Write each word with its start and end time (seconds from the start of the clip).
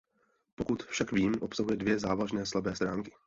Pokud 0.55 0.83
však 0.83 1.11
vím, 1.11 1.35
obsahuje 1.41 1.77
dvě 1.77 1.99
závažné 1.99 2.45
slabé 2.45 2.75
stránky. 2.75 3.11